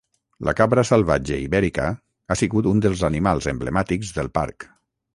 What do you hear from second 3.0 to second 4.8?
animals emblemàtics del parc.